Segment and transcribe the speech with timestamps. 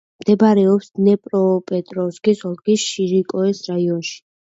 [0.21, 4.23] მდებარეობს დნეპროპეტროვსკის ოლქის შიროკოეს რაიონში.